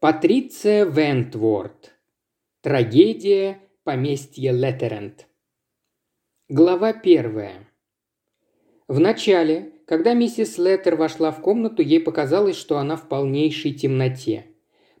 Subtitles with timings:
[0.00, 1.92] Патриция Вентворд.
[2.60, 5.26] Трагедия поместья Леттеренд.
[6.48, 7.68] Глава первая.
[8.86, 14.46] В начале, когда миссис Леттер вошла в комнату, ей показалось, что она в полнейшей темноте.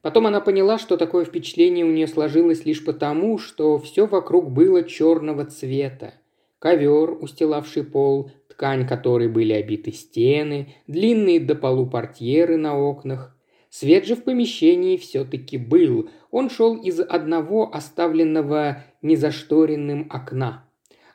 [0.02, 4.82] Потом она поняла, что такое впечатление у нее сложилось лишь потому, что все вокруг было
[4.82, 6.14] черного цвета.
[6.58, 13.37] Ковер, устилавший пол, ткань которой были обиты стены, длинные до полу портьеры на окнах,
[13.70, 16.08] Свет же в помещении все-таки был.
[16.30, 20.64] Он шел из одного оставленного незашторенным окна.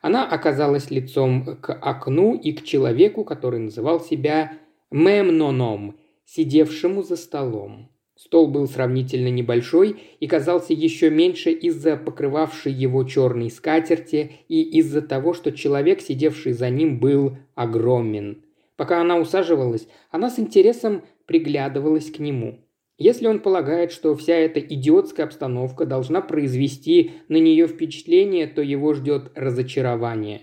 [0.00, 4.58] Она оказалась лицом к окну и к человеку, который называл себя
[4.90, 7.88] Мемноном, сидевшему за столом.
[8.16, 15.02] Стол был сравнительно небольшой и казался еще меньше из-за покрывавшей его черной скатерти и из-за
[15.02, 18.44] того, что человек, сидевший за ним, был огромен.
[18.76, 22.60] Пока она усаживалась, она с интересом приглядывалась к нему.
[22.96, 28.94] Если он полагает, что вся эта идиотская обстановка должна произвести на нее впечатление, то его
[28.94, 30.42] ждет разочарование.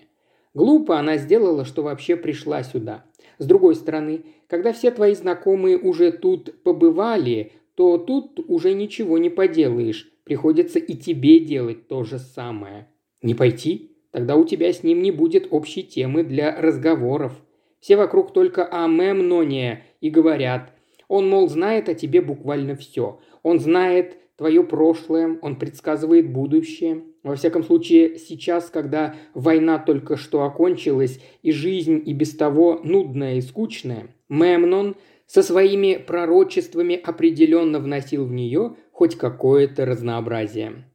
[0.53, 3.05] Глупо она сделала, что вообще пришла сюда.
[3.37, 9.29] С другой стороны, когда все твои знакомые уже тут побывали, то тут уже ничего не
[9.29, 10.11] поделаешь.
[10.25, 12.89] Приходится и тебе делать то же самое.
[13.21, 13.95] Не пойти?
[14.11, 17.33] Тогда у тебя с ним не будет общей темы для разговоров.
[17.79, 20.70] Все вокруг только о Мемноне и говорят.
[21.11, 23.19] Он, мол, знает о тебе буквально все.
[23.43, 27.03] Он знает твое прошлое, он предсказывает будущее.
[27.21, 33.35] Во всяком случае, сейчас, когда война только что окончилась, и жизнь и без того нудная
[33.35, 34.95] и скучная, Мемнон
[35.27, 40.85] со своими пророчествами определенно вносил в нее хоть какое-то разнообразие.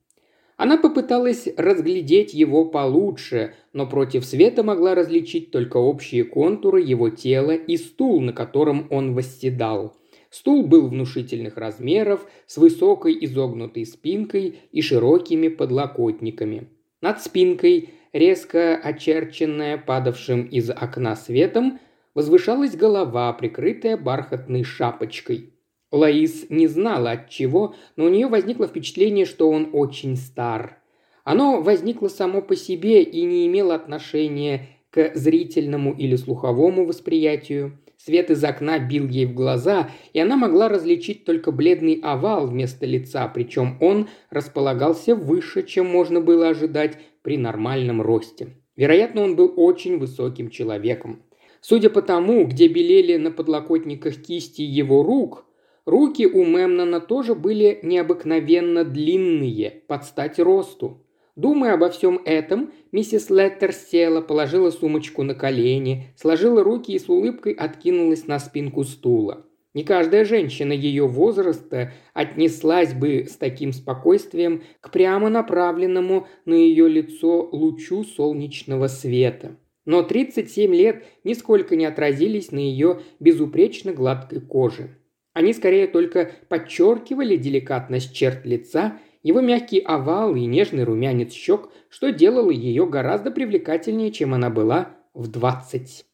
[0.57, 7.51] Она попыталась разглядеть его получше, но против света могла различить только общие контуры его тела
[7.51, 9.95] и стул, на котором он восседал.
[10.31, 16.69] Стул был внушительных размеров, с высокой изогнутой спинкой и широкими подлокотниками.
[17.01, 21.79] Над спинкой, резко очерченная падавшим из окна светом,
[22.15, 25.53] возвышалась голова, прикрытая бархатной шапочкой–
[25.93, 30.79] Лаис не знала от чего, но у нее возникло впечатление, что он очень стар.
[31.25, 37.79] Оно возникло само по себе и не имело отношения к зрительному или слуховому восприятию.
[37.97, 42.87] Свет из окна бил ей в глаза, и она могла различить только бледный овал вместо
[42.87, 48.49] лица, причем он располагался выше, чем можно было ожидать при нормальном росте.
[48.77, 51.23] Вероятно, он был очень высоким человеком.
[51.61, 55.47] Судя по тому, где белели на подлокотниках кисти его рук,
[55.87, 61.06] Руки у Мемнона тоже были необыкновенно длинные, под стать росту.
[61.37, 67.11] Думая обо всем этом, миссис Леттер села, положила сумочку на колени, сложила руки и с
[67.11, 69.45] улыбкой откинулась на спинку стула.
[69.75, 76.89] Не каждая женщина ее возраста отнеслась бы с таким спокойствием к прямо направленному на ее
[76.89, 79.59] лицо лучу солнечного света.
[79.85, 84.97] Но 37 лет нисколько не отразились на ее безупречно гладкой коже.
[85.35, 92.13] Они скорее только подчеркивали деликатность черт лица, его мягкий овал и нежный румянец щек, что
[92.13, 96.07] делало ее гораздо привлекательнее, чем она была в двадцать.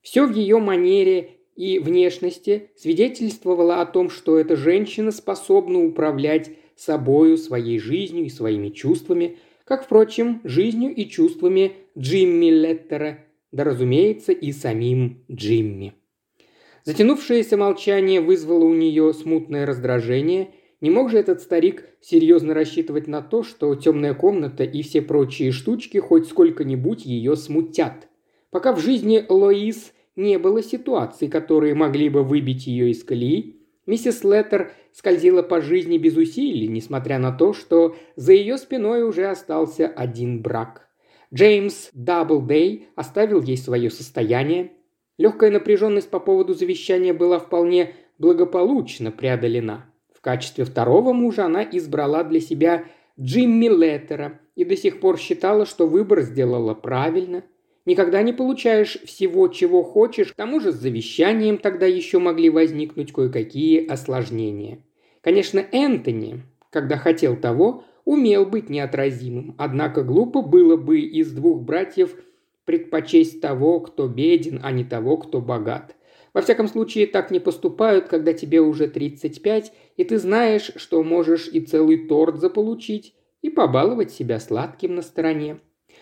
[0.00, 7.38] Все в ее манере и внешности свидетельствовало о том, что эта женщина способна управлять собою,
[7.38, 13.20] своей жизнью и своими чувствами, как, впрочем, жизнью и чувствами Джимми Леттера,
[13.52, 15.92] да, разумеется, и самим Джимми.
[16.82, 20.48] Затянувшееся молчание вызвало у нее смутное раздражение.
[20.80, 25.50] Не мог же этот старик серьезно рассчитывать на то, что темная комната и все прочие
[25.50, 28.08] штучки хоть сколько-нибудь ее смутят.
[28.50, 33.56] Пока в жизни Лоис не было ситуаций, которые могли бы выбить ее из колеи,
[33.86, 39.26] миссис Леттер скользила по жизни без усилий, несмотря на то, что за ее спиной уже
[39.26, 40.88] остался один брак.
[41.34, 44.72] Джеймс Даблдей оставил ей свое состояние,
[45.18, 49.92] Легкая напряженность по поводу завещания была вполне благополучно преодолена.
[50.28, 52.84] Качестве второго мужа она избрала для себя
[53.18, 57.44] Джимми Леттера и до сих пор считала, что выбор сделала правильно.
[57.86, 63.10] Никогда не получаешь всего, чего хочешь, к тому же с завещанием тогда еще могли возникнуть
[63.10, 64.80] кое-какие осложнения.
[65.22, 72.14] Конечно, Энтони, когда хотел того, умел быть неотразимым, однако глупо было бы из двух братьев–
[72.66, 75.96] предпочесть того, кто беден, а не того, кто богат.
[76.34, 81.48] Во всяком случае, так не поступают, когда тебе уже 35, и ты знаешь, что можешь
[81.48, 85.60] и целый торт заполучить, и побаловать себя сладким на стороне.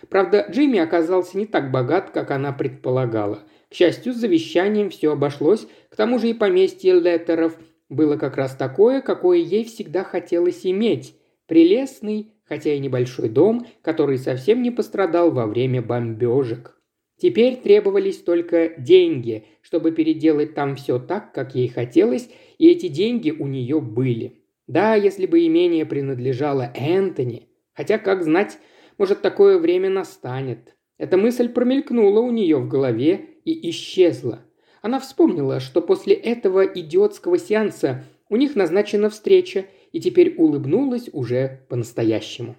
[0.09, 3.45] Правда, Джимми оказался не так богат, как она предполагала.
[3.71, 7.59] К счастью, с завещанием все обошлось, к тому же и поместье Леттеров
[7.89, 11.15] было как раз такое, какое ей всегда хотелось иметь.
[11.47, 16.76] Прелестный, хотя и небольшой дом, который совсем не пострадал во время бомбежек.
[17.19, 22.29] Теперь требовались только деньги, чтобы переделать там все так, как ей хотелось,
[22.59, 24.43] и эти деньги у нее были.
[24.67, 28.59] Да, если бы имение принадлежало Энтони, хотя, как знать,
[28.99, 30.77] может, такое время настанет.
[30.99, 34.45] Эта мысль промелькнула у нее в голове и исчезла.
[34.83, 41.65] Она вспомнила, что после этого идиотского сеанса у них назначена встреча, и теперь улыбнулась уже
[41.69, 42.57] по-настоящему.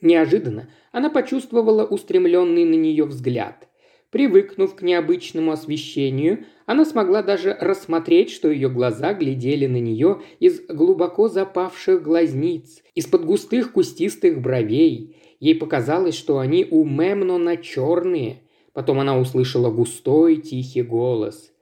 [0.00, 3.68] Неожиданно она почувствовала устремленный на нее взгляд.
[4.10, 10.60] Привыкнув к необычному освещению, она смогла даже рассмотреть, что ее глаза глядели на нее из
[10.66, 15.16] глубоко запавших глазниц, из-под густых кустистых бровей.
[15.38, 18.42] Ей показалось, что они у Мемнона черные.
[18.72, 21.52] Потом она услышала густой тихий голос.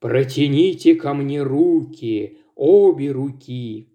[0.00, 3.88] «Протяните ко мне руки, обе руки!»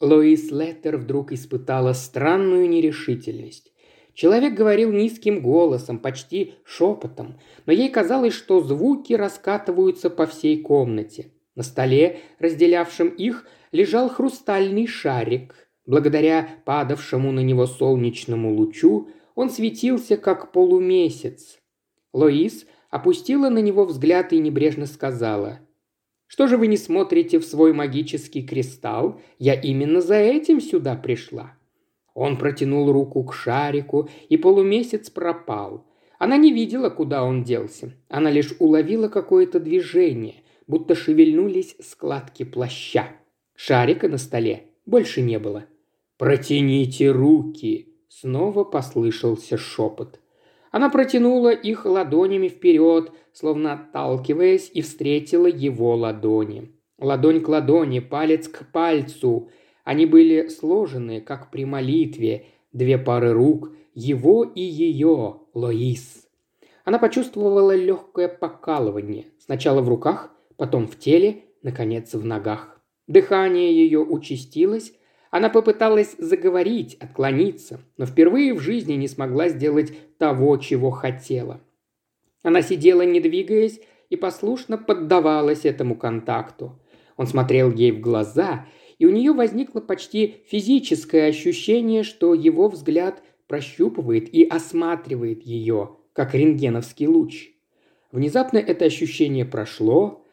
[0.00, 3.73] Лоис Леттер вдруг испытала странную нерешительность.
[4.14, 11.32] Человек говорил низким голосом, почти шепотом, но ей казалось, что звуки раскатываются по всей комнате.
[11.56, 15.68] На столе, разделявшем их, лежал хрустальный шарик.
[15.84, 21.58] Благодаря падавшему на него солнечному лучу он светился, как полумесяц.
[22.12, 25.58] Лоис опустила на него взгляд и небрежно сказала–
[26.26, 29.20] что же вы не смотрите в свой магический кристалл?
[29.38, 31.56] Я именно за этим сюда пришла.
[32.14, 35.84] Он протянул руку к шарику, и полумесяц пропал.
[36.18, 37.92] Она не видела, куда он делся.
[38.08, 40.36] Она лишь уловила какое-то движение,
[40.68, 43.08] будто шевельнулись складки плаща.
[43.56, 45.64] Шарика на столе больше не было.
[46.16, 50.20] «Протяните руки!» Снова послышался шепот.
[50.70, 56.70] Она протянула их ладонями вперед, словно отталкиваясь, и встретила его ладони.
[56.98, 59.48] Ладонь к ладони, палец к пальцу–
[59.84, 66.26] они были сложены, как при молитве, две пары рук, его и ее, Лоис.
[66.84, 72.80] Она почувствовала легкое покалывание, сначала в руках, потом в теле, наконец в ногах.
[73.06, 74.92] Дыхание ее участилось,
[75.30, 81.60] она попыталась заговорить, отклониться, но впервые в жизни не смогла сделать того, чего хотела.
[82.42, 86.78] Она сидела, не двигаясь, и послушно поддавалась этому контакту.
[87.16, 88.66] Он смотрел ей в глаза,
[89.04, 96.34] и у нее возникло почти физическое ощущение, что его взгляд прощупывает и осматривает ее, как
[96.34, 97.50] рентгеновский луч.
[98.12, 100.24] Внезапно это ощущение прошло,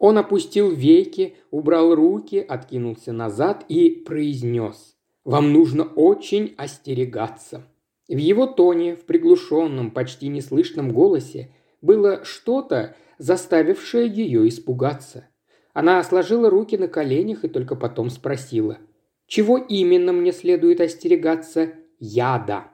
[0.00, 7.64] он опустил веки, убрал руки, откинулся назад и произнес «Вам нужно очень остерегаться».
[8.08, 15.28] В его тоне, в приглушенном, почти неслышном голосе было что-то, заставившее ее испугаться.
[15.72, 18.78] Она сложила руки на коленях и только потом спросила.
[19.26, 21.72] «Чего именно мне следует остерегаться?
[21.98, 22.64] Яда».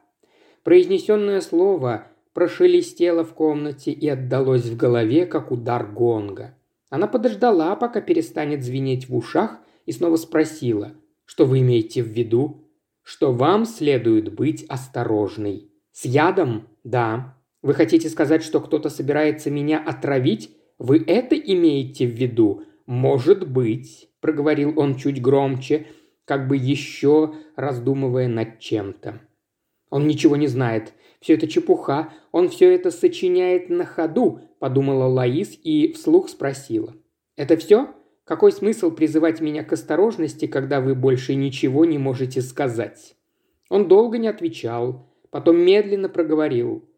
[0.63, 6.55] Произнесенное слово прошелестело в комнате и отдалось в голове, как удар гонга.
[6.89, 10.95] Она подождала, пока перестанет звенеть в ушах, и снова спросила,
[11.25, 12.69] что вы имеете в виду?
[13.03, 15.71] Что вам следует быть осторожной.
[15.93, 16.69] С ядом?
[16.83, 17.37] Да.
[17.63, 20.57] Вы хотите сказать, что кто-то собирается меня отравить?
[20.79, 22.63] Вы это имеете в виду?
[22.87, 25.89] «Может быть»,– проговорил он чуть громче,
[26.25, 29.21] как бы еще раздумывая над чем-то.
[29.91, 30.93] «Он ничего не знает.
[31.21, 32.13] Все это чепуха.
[32.31, 36.95] Он все это сочиняет на ходу»,– подумала Лаис и вслух спросила.
[37.37, 37.89] «Это все?
[38.25, 43.17] Какой смысл призывать меня к осторожности, когда вы больше ничего не можете сказать?»
[43.69, 46.89] Он долго не отвечал, потом медленно проговорил.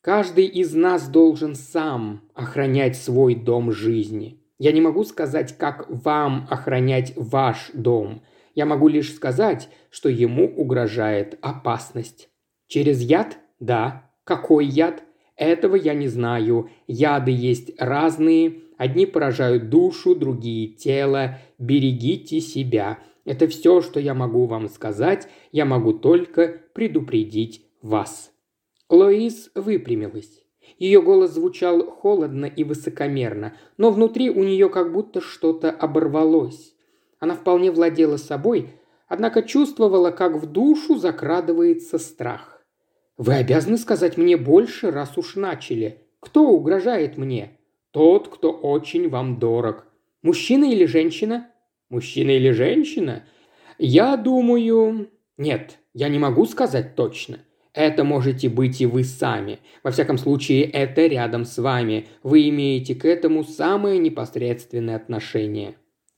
[0.00, 4.40] «Каждый из нас должен сам охранять свой дом жизни.
[4.58, 8.22] Я не могу сказать, как вам охранять ваш дом.
[8.54, 12.30] Я могу лишь сказать, что ему угрожает опасность.
[12.66, 13.38] Через яд?
[13.60, 14.10] Да.
[14.24, 15.02] Какой яд?
[15.36, 16.70] Этого я не знаю.
[16.86, 18.62] Яды есть разные.
[18.78, 21.38] Одни поражают душу, другие– тело.
[21.58, 22.98] Берегите себя.
[23.24, 25.28] Это все, что я могу вам сказать.
[25.52, 28.32] Я могу только предупредить вас».
[28.88, 30.45] Лоис выпрямилась.
[30.78, 36.74] Ее голос звучал холодно и высокомерно, но внутри у нее как будто что-то оборвалось.
[37.18, 38.70] Она вполне владела собой,
[39.08, 42.62] однако чувствовала, как в душу закрадывается страх.
[43.16, 46.02] «Вы обязаны сказать мне больше, раз уж начали.
[46.20, 47.58] Кто угрожает мне?»
[47.92, 49.86] «Тот, кто очень вам дорог.
[50.22, 51.50] Мужчина или женщина?»
[51.88, 53.24] «Мужчина или женщина?»
[53.78, 55.08] «Я думаю...»
[55.38, 57.38] «Нет, я не могу сказать точно.
[57.76, 59.58] Это можете быть и вы сами.
[59.82, 62.06] Во всяком случае, это рядом с вами.
[62.22, 65.74] Вы имеете к этому самое непосредственное отношение.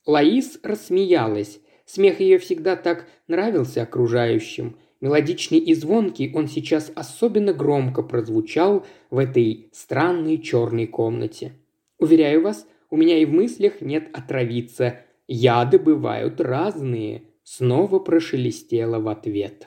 [0.06, 1.58] Лаис рассмеялась.
[1.84, 4.76] Смех ее всегда так нравился окружающим.
[5.00, 11.54] Мелодичный и звонкий он сейчас особенно громко прозвучал в этой странной черной комнате.
[11.98, 15.00] Уверяю вас, у меня и в мыслях нет отравиться.
[15.26, 17.24] Яды бывают разные.
[17.42, 19.66] Снова прошелестело в ответ.